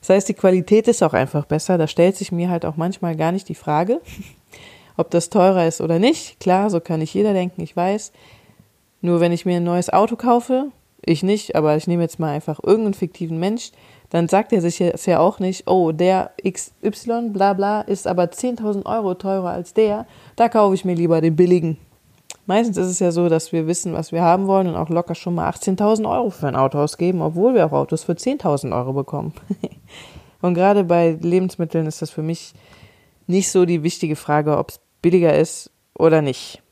Das 0.00 0.10
heißt, 0.10 0.28
die 0.28 0.34
Qualität 0.34 0.88
ist 0.88 1.02
auch 1.02 1.14
einfach 1.14 1.46
besser. 1.46 1.78
Da 1.78 1.86
stellt 1.86 2.16
sich 2.16 2.32
mir 2.32 2.50
halt 2.50 2.64
auch 2.64 2.76
manchmal 2.76 3.16
gar 3.16 3.32
nicht 3.32 3.48
die 3.48 3.54
Frage, 3.54 4.00
ob 4.96 5.10
das 5.10 5.30
teurer 5.30 5.66
ist 5.66 5.80
oder 5.80 5.98
nicht. 5.98 6.38
Klar, 6.40 6.70
so 6.70 6.80
kann 6.80 7.00
nicht 7.00 7.14
jeder 7.14 7.32
denken, 7.32 7.62
ich 7.62 7.76
weiß. 7.76 8.12
Nur 9.00 9.20
wenn 9.20 9.32
ich 9.32 9.46
mir 9.46 9.56
ein 9.56 9.64
neues 9.64 9.92
Auto 9.92 10.16
kaufe, 10.16 10.66
ich 11.04 11.22
nicht, 11.22 11.54
aber 11.54 11.76
ich 11.76 11.86
nehme 11.86 12.02
jetzt 12.02 12.18
mal 12.18 12.32
einfach 12.32 12.60
irgendeinen 12.62 12.94
fiktiven 12.94 13.38
Mensch, 13.38 13.70
dann 14.10 14.28
sagt 14.28 14.52
er 14.52 14.60
sich 14.60 14.78
jetzt 14.78 15.06
ja 15.06 15.18
auch 15.18 15.38
nicht, 15.38 15.68
oh, 15.68 15.92
der 15.92 16.30
XY, 16.48 17.30
bla 17.30 17.52
bla, 17.52 17.80
ist 17.82 18.06
aber 18.06 18.24
10.000 18.24 18.86
Euro 18.86 19.14
teurer 19.14 19.50
als 19.50 19.74
der, 19.74 20.06
da 20.36 20.48
kaufe 20.48 20.74
ich 20.74 20.84
mir 20.84 20.94
lieber 20.94 21.20
den 21.20 21.36
billigen. 21.36 21.78
Meistens 22.46 22.76
ist 22.76 22.86
es 22.86 23.00
ja 23.00 23.10
so, 23.10 23.28
dass 23.28 23.52
wir 23.52 23.66
wissen, 23.66 23.92
was 23.92 24.12
wir 24.12 24.22
haben 24.22 24.46
wollen 24.46 24.68
und 24.68 24.76
auch 24.76 24.88
locker 24.88 25.16
schon 25.16 25.34
mal 25.34 25.50
18.000 25.50 26.08
Euro 26.08 26.30
für 26.30 26.46
ein 26.46 26.54
Auto 26.54 26.78
ausgeben, 26.78 27.20
obwohl 27.20 27.54
wir 27.54 27.66
auch 27.66 27.72
Autos 27.72 28.04
für 28.04 28.12
10.000 28.12 28.74
Euro 28.76 28.92
bekommen. 28.92 29.34
und 30.40 30.54
gerade 30.54 30.84
bei 30.84 31.18
Lebensmitteln 31.20 31.86
ist 31.86 32.02
das 32.02 32.10
für 32.10 32.22
mich 32.22 32.54
nicht 33.26 33.50
so 33.50 33.64
die 33.64 33.82
wichtige 33.82 34.14
Frage, 34.14 34.56
ob 34.58 34.70
es 34.70 34.80
billiger 35.02 35.36
ist 35.36 35.72
oder 35.98 36.22
nicht. 36.22 36.62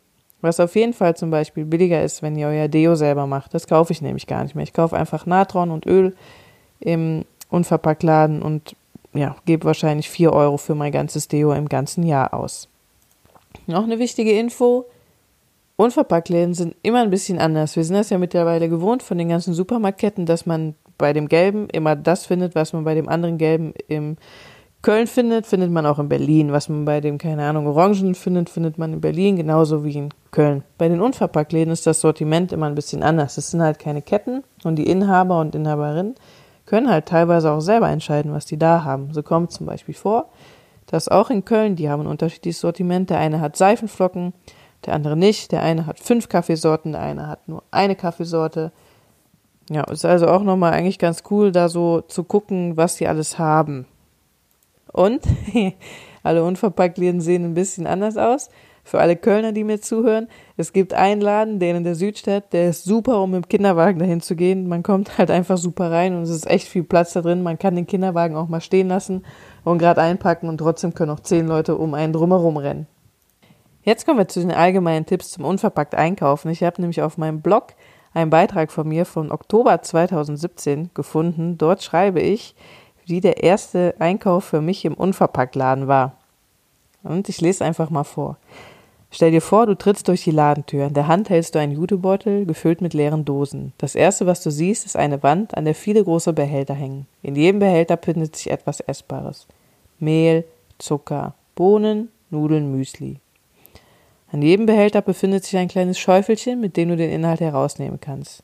Was 0.41 0.61
auf 0.61 0.76
jeden 0.76 0.93
Fall 0.93 1.17
zum 1.17 1.31
Beispiel 1.31 1.64
billiger 1.64 2.05
ist, 2.05 2.23
wenn 2.23 2.37
ihr 2.37 2.47
euer 2.47 2.69
Deo 2.69 2.95
selber 2.95 3.26
macht. 3.26 3.55
Das 3.55 3.67
kaufe 3.67 3.93
ich 3.93 4.03
nämlich 4.03 4.26
gar 4.26 4.45
nicht 4.45 4.55
mehr. 4.55 4.64
Ich 4.64 4.75
kaufe 4.75 4.97
einfach 4.97 5.26
Natron 5.26 5.71
und 5.71 5.87
Öl 5.87 6.14
im 6.85 7.25
Unverpacktladen 7.50 8.43
und 8.43 8.76
ja, 9.12 9.37
gebe 9.45 9.64
wahrscheinlich 9.64 10.11
4 10.11 10.33
Euro 10.33 10.57
für 10.57 10.75
mein 10.75 10.93
ganzes 10.93 11.29
Deo 11.29 11.53
im 11.53 11.69
ganzen 11.69 12.05
Jahr 12.05 12.35
aus. 12.35 12.69
Noch 13.67 13.85
eine 13.85 13.99
wichtige 13.99 14.33
Info. 14.33 14.87
Unverpacktläden 15.76 16.55
sind 16.55 16.76
immer 16.83 17.03
ein 17.03 17.11
bisschen 17.11 17.38
anders. 17.38 17.76
Wir 17.76 17.85
sind 17.85 17.97
das 17.97 18.11
ja 18.11 18.19
mittlerweile 18.19 18.69
gewohnt 18.69 19.03
von 19.03 19.19
den 19.19 19.29
ganzen 19.29 19.55
Supermarktketten, 19.55 20.26
dass 20.26 20.47
man 20.47 20.75
bei 20.99 21.12
dem 21.12 21.29
Gelben 21.29 21.69
immer 21.71 21.97
das 21.97 22.26
findet, 22.26 22.55
was 22.55 22.73
man 22.73 22.85
bei 22.85 22.95
dem 22.95 23.09
anderen 23.09 23.38
Gelben 23.38 23.75
im 23.88 24.17
Köln 24.83 25.07
findet, 25.07 25.47
findet 25.47 25.71
man 25.71 25.87
auch 25.87 25.99
in 25.99 26.09
Berlin. 26.09 26.53
Was 26.53 26.69
man 26.69 26.85
bei 26.85 27.00
dem, 27.00 27.19
keine 27.19 27.45
Ahnung, 27.45 27.67
Orangen 27.67 28.14
findet, 28.14 28.50
findet 28.50 28.79
man 28.79 28.93
in 28.93 29.00
Berlin 29.00 29.37
genauso 29.37 29.83
wie 29.85 29.95
in 29.95 30.09
Köln. 30.31 30.62
Bei 30.76 30.88
den 30.88 31.00
Unverpacktläden 31.00 31.73
ist 31.73 31.87
das 31.87 32.00
Sortiment 32.00 32.53
immer 32.53 32.67
ein 32.67 32.75
bisschen 32.75 33.03
anders. 33.03 33.38
Es 33.38 33.50
sind 33.50 33.62
halt 33.62 33.79
keine 33.79 34.03
Ketten 34.03 34.45
und 34.62 34.76
die 34.76 34.88
Inhaber 34.88 35.41
und 35.41 35.55
Inhaberinnen 35.55 36.14
können 36.66 36.88
halt 36.88 37.06
teilweise 37.06 37.52
auch 37.52 37.61
selber 37.61 37.88
entscheiden, 37.88 38.33
was 38.33 38.47
die 38.47 38.59
da 38.59 38.85
haben. 38.85 39.12
So 39.12 39.23
kommt 39.23 39.52
zum 39.52 39.66
Beispiel 39.66 39.94
vor, 39.94 40.30
dass 40.87 41.09
auch 41.09 41.30
in 41.30 41.44
Köln, 41.44 41.76
die 41.76 41.90
haben 41.90 42.02
ein 42.02 42.06
unterschiedliches 42.06 42.61
Sortiment. 42.61 43.11
Der 43.11 43.18
eine 43.18 43.40
hat 43.40 43.56
Seifenflocken, 43.56 44.33
der 44.87 44.94
andere 44.94 45.16
nicht. 45.16 45.52
Der 45.52 45.62
eine 45.62 45.87
hat 45.87 46.00
fünf 46.00 46.28
Kaffeesorten, 46.28 46.92
der 46.92 47.02
eine 47.02 47.28
hat 47.28 47.49
nur 47.49 47.62
eine 47.71 47.97
Kaffeesorte. 47.97 48.73
Ja, 49.71 49.85
ist 49.85 50.04
also 50.04 50.26
auch 50.28 50.42
nochmal 50.42 50.73
eigentlich 50.73 50.99
ganz 50.99 51.23
cool, 51.30 51.50
da 51.50 51.68
so 51.68 52.02
zu 52.02 52.25
gucken, 52.25 52.76
was 52.76 52.97
die 52.97 53.09
alles 53.09 53.38
haben. 53.38 53.87
Und 54.92 55.23
alle 56.23 56.44
Unverpacktläden 56.44 57.21
sehen 57.21 57.44
ein 57.44 57.54
bisschen 57.54 57.87
anders 57.87 58.16
aus. 58.16 58.50
Für 58.85 59.00
alle 59.00 59.17
Kölner, 59.17 59.53
die 59.53 59.64
mir 59.64 59.81
zuhören, 59.81 60.29
es 60.59 60.75
gibt 60.75 60.93
einen 60.93 61.23
Laden, 61.23 61.59
den 61.59 61.76
in 61.76 61.85
der 61.85 61.95
Südstadt, 61.95 62.53
der 62.53 62.69
ist 62.69 62.85
super, 62.85 63.23
um 63.23 63.31
mit 63.31 63.45
dem 63.45 63.49
Kinderwagen 63.49 63.99
dahin 63.99 64.21
zu 64.21 64.37
gehen. 64.37 64.69
Man 64.69 64.83
kommt 64.83 65.17
halt 65.19 65.31
einfach 65.31 65.57
super 65.57 65.91
rein 65.91 66.14
und 66.14 66.23
es 66.23 66.31
ist 66.31 66.47
echt 66.47 66.69
viel 66.69 66.85
Platz 66.85 67.14
da 67.14 67.23
drin. 67.23 67.43
Man 67.43 67.59
kann 67.59 67.76
den 67.76 67.87
Kinderwagen 67.87 68.37
auch 68.37 68.49
mal 68.49 68.61
stehen 68.61 68.88
lassen 68.88 69.25
und 69.64 69.79
gerade 69.79 70.03
einpacken 70.03 70.50
und 70.50 70.59
trotzdem 70.59 70.93
können 70.93 71.11
auch 71.11 71.21
zehn 71.21 71.47
Leute 71.47 71.76
um 71.76 71.95
einen 71.95 72.12
drumherum 72.12 72.59
rennen. 72.59 72.87
Jetzt 73.83 74.07
kommen 74.07 74.19
wir 74.19 74.29
zu 74.29 74.41
den 74.41 74.50
allgemeinen 74.50 75.07
Tipps 75.07 75.33
zum 75.33 75.45
unverpackt 75.45 75.95
Einkaufen. 75.95 76.50
Ich 76.50 76.62
habe 76.62 76.81
nämlich 76.81 77.03
auf 77.03 77.19
meinem 77.19 77.41
Blog 77.41 77.75
einen 78.14 78.31
Beitrag 78.31 78.71
von 78.71 78.87
mir 78.87 79.07
von 79.07 79.33
Oktober 79.33 79.83
2017 79.83 80.91
gefunden. 80.95 81.59
Dort 81.59 81.83
schreibe 81.83 82.21
ich, 82.21 82.55
wie 83.07 83.21
der 83.21 83.43
erste 83.43 83.95
Einkauf 83.99 84.45
für 84.45 84.61
mich 84.61 84.85
im 84.85 84.95
Unverpacktladen 84.95 85.88
war. 85.88 86.17
Und 87.03 87.29
ich 87.29 87.41
lese 87.41 87.64
einfach 87.64 87.91
mal 87.91 88.05
vor. 88.05 88.38
Stell 89.14 89.30
dir 89.30 89.40
vor, 89.40 89.66
du 89.66 89.76
trittst 89.76 90.09
durch 90.09 90.25
die 90.25 90.33
Ladentür. 90.33 90.87
In 90.87 90.94
der 90.94 91.06
Hand 91.06 91.30
hältst 91.30 91.54
du 91.54 91.61
einen 91.61 91.71
Jutebeutel, 91.71 92.47
gefüllt 92.47 92.80
mit 92.80 92.94
leeren 92.94 93.25
Dosen. 93.25 93.73
Das 93.78 93.94
erste, 93.94 94.26
was 94.26 94.42
du 94.42 94.50
siehst, 94.50 94.85
ist 94.85 94.97
eine 94.97 95.23
Wand, 95.23 95.56
an 95.56 95.66
der 95.66 95.76
viele 95.76 96.02
große 96.02 96.33
Behälter 96.33 96.75
hängen. 96.75 97.06
In 97.23 97.37
jedem 97.37 97.61
Behälter 97.61 97.97
findet 97.97 98.35
sich 98.35 98.50
etwas 98.50 98.80
Essbares. 98.80 99.47
Mehl, 100.00 100.44
Zucker, 100.78 101.35
Bohnen, 101.54 102.09
Nudeln, 102.30 102.73
Müsli. 102.73 103.21
An 104.33 104.42
jedem 104.42 104.66
Behälter 104.66 105.00
befindet 105.00 105.44
sich 105.44 105.56
ein 105.59 105.68
kleines 105.68 105.97
Schäufelchen, 105.97 106.61
mit 106.61 106.76
dem 106.76 106.88
du 106.88 106.97
den 106.97 107.12
Inhalt 107.12 107.38
herausnehmen 107.38 108.00
kannst. 108.00 108.42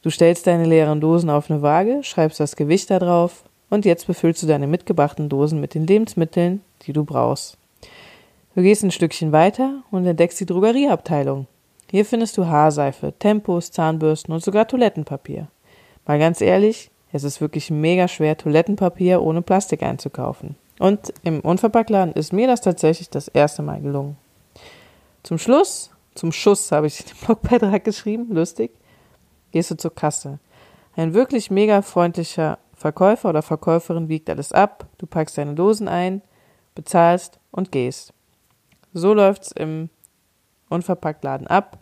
Du 0.00 0.08
stellst 0.08 0.46
deine 0.46 0.64
leeren 0.64 1.02
Dosen 1.02 1.28
auf 1.28 1.50
eine 1.50 1.60
Waage, 1.60 2.02
schreibst 2.02 2.40
das 2.40 2.56
Gewicht 2.56 2.90
da 2.90 2.98
drauf 2.98 3.44
und 3.68 3.84
jetzt 3.84 4.06
befüllst 4.06 4.42
du 4.42 4.46
deine 4.46 4.66
mitgebrachten 4.66 5.28
Dosen 5.28 5.60
mit 5.60 5.74
den 5.74 5.86
Lebensmitteln, 5.86 6.62
die 6.86 6.94
du 6.94 7.04
brauchst. 7.04 7.58
Du 8.54 8.60
gehst 8.60 8.84
ein 8.84 8.90
Stückchen 8.90 9.32
weiter 9.32 9.82
und 9.90 10.04
entdeckst 10.04 10.38
die 10.38 10.46
Drogerieabteilung. 10.46 11.46
Hier 11.90 12.04
findest 12.04 12.36
du 12.36 12.46
Haarseife, 12.46 13.14
Tempos, 13.18 13.70
Zahnbürsten 13.70 14.34
und 14.34 14.44
sogar 14.44 14.68
Toilettenpapier. 14.68 15.48
Mal 16.06 16.18
ganz 16.18 16.42
ehrlich, 16.42 16.90
es 17.12 17.24
ist 17.24 17.40
wirklich 17.40 17.70
mega 17.70 18.08
schwer, 18.08 18.36
Toilettenpapier 18.36 19.22
ohne 19.22 19.40
Plastik 19.40 19.82
einzukaufen. 19.82 20.56
Und 20.78 21.14
im 21.22 21.40
Unverpacktladen 21.40 22.12
ist 22.12 22.34
mir 22.34 22.46
das 22.46 22.60
tatsächlich 22.60 23.08
das 23.08 23.28
erste 23.28 23.62
Mal 23.62 23.80
gelungen. 23.80 24.18
Zum 25.22 25.38
Schluss, 25.38 25.90
zum 26.14 26.30
Schuss 26.30 26.72
habe 26.72 26.88
ich 26.88 27.04
den 27.04 27.16
Blogbeitrag 27.24 27.84
geschrieben, 27.84 28.34
lustig, 28.34 28.72
gehst 29.52 29.70
du 29.70 29.76
zur 29.78 29.94
Kasse. 29.94 30.40
Ein 30.94 31.14
wirklich 31.14 31.50
mega 31.50 31.80
freundlicher 31.80 32.58
Verkäufer 32.74 33.30
oder 33.30 33.40
Verkäuferin 33.40 34.10
wiegt 34.10 34.28
alles 34.28 34.52
ab, 34.52 34.86
du 34.98 35.06
packst 35.06 35.38
deine 35.38 35.54
Dosen 35.54 35.88
ein, 35.88 36.20
bezahlst 36.74 37.38
und 37.50 37.72
gehst. 37.72 38.12
So 38.92 39.14
läuft's 39.14 39.52
im 39.52 39.88
Unverpacktladen 40.68 41.46
ab. 41.46 41.78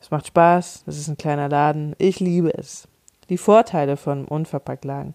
Es 0.00 0.10
macht 0.10 0.26
Spaß, 0.26 0.84
es 0.86 0.98
ist 0.98 1.08
ein 1.08 1.16
kleiner 1.16 1.48
Laden, 1.48 1.94
ich 1.98 2.20
liebe 2.20 2.56
es. 2.56 2.86
Die 3.28 3.38
Vorteile 3.38 3.96
von 3.96 4.24
Unverpacktladen. 4.26 5.14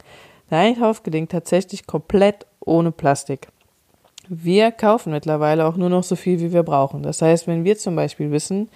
Der 0.49 0.59
Einkauf 0.59 1.03
gelingt 1.03 1.31
tatsächlich 1.31 1.87
komplett 1.87 2.45
ohne 2.59 2.91
Plastik. 2.91 3.47
Wir 4.27 4.71
kaufen 4.71 5.11
mittlerweile 5.11 5.65
auch 5.65 5.75
nur 5.75 5.89
noch 5.89 6.03
so 6.03 6.15
viel, 6.15 6.39
wie 6.39 6.53
wir 6.53 6.63
brauchen. 6.63 7.03
Das 7.03 7.21
heißt, 7.21 7.47
wenn 7.47 7.63
wir 7.63 7.77
zum 7.77 7.95
Beispiel 7.95 8.31
wissen, 8.31 8.69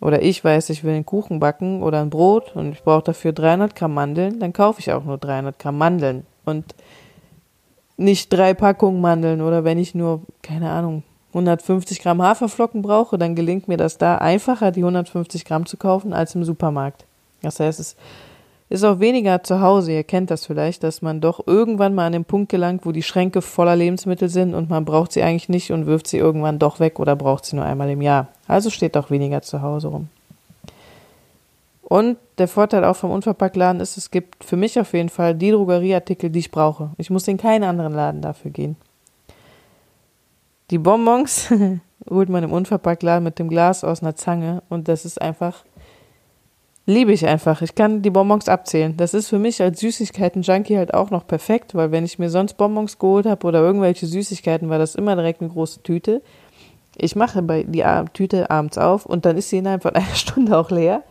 oder 0.00 0.22
ich 0.22 0.44
weiß, 0.44 0.70
ich 0.70 0.84
will 0.84 0.94
einen 0.94 1.06
Kuchen 1.06 1.40
backen 1.40 1.82
oder 1.82 2.00
ein 2.00 2.10
Brot 2.10 2.54
und 2.54 2.72
ich 2.72 2.82
brauche 2.82 3.04
dafür 3.04 3.32
300 3.32 3.74
Gramm 3.74 3.94
Mandeln, 3.94 4.40
dann 4.40 4.52
kaufe 4.52 4.80
ich 4.80 4.92
auch 4.92 5.04
nur 5.04 5.18
300 5.18 5.58
Gramm 5.58 5.78
Mandeln 5.78 6.26
und 6.44 6.74
nicht 7.96 8.30
drei 8.30 8.52
Packungen 8.52 9.00
Mandeln 9.00 9.40
oder 9.40 9.64
wenn 9.64 9.78
ich 9.78 9.94
nur, 9.94 10.22
keine 10.42 10.70
Ahnung, 10.70 11.02
150 11.36 12.00
Gramm 12.00 12.22
Haferflocken 12.22 12.80
brauche, 12.80 13.18
dann 13.18 13.34
gelingt 13.34 13.68
mir 13.68 13.76
das 13.76 13.98
da 13.98 14.16
einfacher, 14.18 14.70
die 14.70 14.80
150 14.80 15.44
Gramm 15.44 15.66
zu 15.66 15.76
kaufen, 15.76 16.14
als 16.14 16.34
im 16.34 16.44
Supermarkt. 16.44 17.04
Das 17.42 17.60
heißt, 17.60 17.78
es 17.78 17.96
ist 18.70 18.84
auch 18.84 19.00
weniger 19.00 19.42
zu 19.42 19.60
Hause. 19.60 19.92
Ihr 19.92 20.04
kennt 20.04 20.30
das 20.30 20.46
vielleicht, 20.46 20.82
dass 20.82 21.02
man 21.02 21.20
doch 21.20 21.46
irgendwann 21.46 21.94
mal 21.94 22.06
an 22.06 22.12
den 22.12 22.24
Punkt 22.24 22.48
gelangt, 22.48 22.86
wo 22.86 22.92
die 22.92 23.02
Schränke 23.02 23.42
voller 23.42 23.76
Lebensmittel 23.76 24.30
sind 24.30 24.54
und 24.54 24.70
man 24.70 24.86
braucht 24.86 25.12
sie 25.12 25.22
eigentlich 25.22 25.50
nicht 25.50 25.70
und 25.72 25.86
wirft 25.86 26.06
sie 26.06 26.16
irgendwann 26.16 26.58
doch 26.58 26.80
weg 26.80 26.98
oder 26.98 27.14
braucht 27.14 27.44
sie 27.44 27.56
nur 27.56 27.66
einmal 27.66 27.90
im 27.90 28.00
Jahr. 28.00 28.28
Also 28.48 28.70
steht 28.70 28.96
auch 28.96 29.10
weniger 29.10 29.42
zu 29.42 29.60
Hause 29.60 29.88
rum. 29.88 30.08
Und 31.82 32.16
der 32.38 32.48
Vorteil 32.48 32.82
auch 32.84 32.96
vom 32.96 33.12
Unverpacktladen 33.12 33.80
ist, 33.80 33.96
es 33.96 34.10
gibt 34.10 34.42
für 34.42 34.56
mich 34.56 34.80
auf 34.80 34.92
jeden 34.92 35.08
Fall 35.08 35.34
die 35.34 35.52
Drogerieartikel, 35.52 36.30
die 36.30 36.40
ich 36.40 36.50
brauche. 36.50 36.90
Ich 36.96 37.10
muss 37.10 37.28
in 37.28 37.36
keinen 37.36 37.62
anderen 37.62 37.92
Laden 37.92 38.22
dafür 38.22 38.50
gehen. 38.50 38.76
Die 40.70 40.78
Bonbons 40.78 41.52
holt 42.10 42.28
man 42.28 42.44
im 42.44 42.52
Unverpacktladen 42.52 43.24
mit 43.24 43.38
dem 43.38 43.48
Glas 43.48 43.84
aus 43.84 44.02
einer 44.02 44.16
Zange 44.16 44.62
und 44.68 44.88
das 44.88 45.04
ist 45.04 45.20
einfach 45.20 45.64
liebe 46.86 47.12
ich 47.12 47.26
einfach. 47.26 47.60
Ich 47.62 47.74
kann 47.74 48.00
die 48.00 48.10
Bonbons 48.10 48.48
abzählen. 48.48 48.96
Das 48.96 49.12
ist 49.12 49.28
für 49.28 49.38
mich 49.38 49.60
als 49.60 49.80
Süßigkeiten-Junkie 49.80 50.76
halt 50.76 50.94
auch 50.94 51.10
noch 51.10 51.26
perfekt, 51.26 51.74
weil 51.74 51.90
wenn 51.90 52.04
ich 52.04 52.18
mir 52.18 52.30
sonst 52.30 52.54
Bonbons 52.54 52.98
geholt 52.98 53.26
habe 53.26 53.46
oder 53.46 53.60
irgendwelche 53.60 54.06
Süßigkeiten, 54.06 54.70
war 54.70 54.78
das 54.78 54.94
immer 54.94 55.16
direkt 55.16 55.42
eine 55.42 55.50
große 55.50 55.82
Tüte. 55.82 56.22
Ich 56.96 57.16
mache 57.16 57.42
die 57.42 57.84
Tüte 58.14 58.50
abends 58.50 58.78
auf 58.78 59.04
und 59.04 59.26
dann 59.26 59.36
ist 59.36 59.50
sie 59.50 59.58
innerhalb 59.58 59.82
von 59.82 59.94
einer 59.94 60.14
Stunde 60.14 60.56
auch 60.56 60.70
leer. 60.70 61.02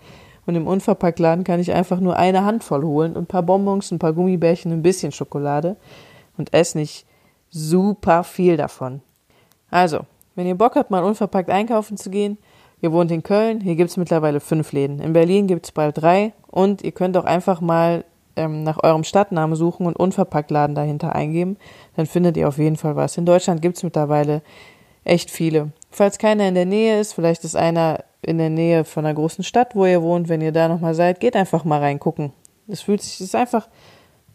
Und 0.48 0.56
im 0.56 0.68
Unverpacktladen 0.68 1.44
kann 1.44 1.60
ich 1.60 1.74
einfach 1.74 2.00
nur 2.00 2.18
eine 2.18 2.46
Handvoll 2.46 2.84
holen 2.84 3.14
und 3.14 3.24
ein 3.24 3.28
paar 3.28 3.44
Bonbons, 3.44 3.92
ein 3.92 4.00
paar 4.00 4.14
Gummibärchen, 4.14 4.72
ein 4.72 4.84
bisschen 4.84 5.12
Schokolade 5.12 5.76
und 6.38 6.54
esse 6.54 6.78
nicht 6.78 7.08
super 7.50 8.24
viel 8.24 8.56
davon. 8.56 9.02
Also, 9.70 10.02
wenn 10.36 10.48
ihr 10.48 10.56
Bock 10.56 10.76
habt, 10.76 10.92
mal 10.92 11.04
unverpackt 11.04 11.50
einkaufen 11.50 11.98
zu 11.98 12.10
gehen, 12.10 12.38
Ihr 12.82 12.92
wohnt 12.92 13.12
in 13.12 13.24
Köln, 13.24 13.62
hier 13.62 13.76
gibt 13.76 13.90
es 13.90 13.98
mittlerweile 13.98 14.40
fünf 14.40 14.72
Läden. 14.72 15.00
In 15.00 15.14
Berlin 15.14 15.48
gibt 15.48 15.66
es 15.66 15.72
bald 15.72 15.98
drei 15.98 16.34
und 16.48 16.84
ihr 16.84 16.92
könnt 16.92 17.18
auch 17.18 17.26
einfach 17.26 17.62
mal 17.62 18.04
ähm, 18.36 18.64
nach 18.64 18.84
eurem 18.84 19.04
Stadtnamen 19.04 19.56
suchen 19.56 19.88
und 19.88 19.96
Unverpacktladen 19.96 20.76
dahinter 20.76 21.16
eingeben. 21.16 21.58
Dann 21.96 22.06
findet 22.06 22.38
ihr 22.38 22.48
auf 22.48 22.58
jeden 22.58 22.76
Fall 22.76 22.96
was. 22.96 23.18
In 23.18 23.26
Deutschland 23.26 23.62
gibt 23.62 23.78
es 23.78 23.84
mittlerweile 23.84 24.42
echt 25.04 25.32
viele. 25.32 25.72
Falls 25.90 26.18
keiner 26.18 26.48
in 26.48 26.56
der 26.56 26.66
Nähe 26.66 27.00
ist, 27.00 27.14
vielleicht 27.14 27.44
ist 27.44 27.56
einer 27.56 28.04
in 28.22 28.38
der 28.38 28.50
Nähe 28.50 28.84
von 28.84 29.06
einer 29.06 29.16
großen 29.16 29.44
Stadt, 29.44 29.76
wo 29.76 29.86
ihr 29.86 30.02
wohnt, 30.02 30.28
wenn 30.30 30.42
ihr 30.42 30.52
da 30.52 30.68
nochmal 30.68 30.96
seid, 30.96 31.20
geht 31.20 31.36
einfach 31.36 31.64
mal 31.64 31.80
reingucken. 31.80 32.34
Es 32.68 32.82
fühlt 32.82 33.02
sich, 33.02 33.16
es 33.16 33.22
ist 33.22 33.36
einfach 33.36 33.70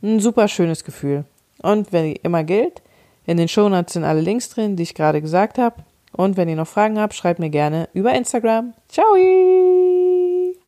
ein 0.03 0.19
super 0.21 0.49
schönes 0.49 0.85
Gefühl. 0.85 1.25
Und 1.63 1.93
wenn 1.93 2.07
ihr 2.07 2.25
immer 2.25 2.43
gilt, 2.43 2.83
in 3.27 3.37
den 3.37 3.49
Shownotes 3.49 3.95
sind 3.95 4.05
alle 4.05 4.21
Links 4.21 4.49
drin, 4.49 4.77
die 4.77 4.83
ich 4.83 4.95
gerade 4.95 5.21
gesagt 5.21 5.59
habe. 5.59 5.85
Und 6.13 6.37
wenn 6.37 6.49
ihr 6.49 6.57
noch 6.57 6.67
Fragen 6.67 6.99
habt, 6.99 7.15
schreibt 7.15 7.39
mir 7.39 7.51
gerne 7.51 7.89
über 7.93 8.13
Instagram. 8.15 8.75
Ciao! 8.89 9.15